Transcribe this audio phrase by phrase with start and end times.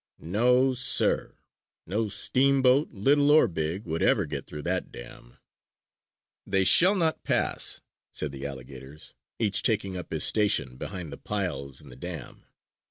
[0.17, 1.37] No, sir!
[1.85, 5.37] No steamboat, little or big, would ever get through that dam!
[6.43, 11.81] "They shall not pass!" said the alligators, each taking up his station behind the piles
[11.81, 12.45] in the dam.